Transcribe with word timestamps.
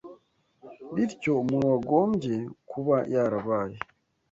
bityo 0.93 1.31
umuntu 1.43 1.67
wagombye 1.73 2.35
kuba 2.71 2.95
yarabaye 3.13 3.77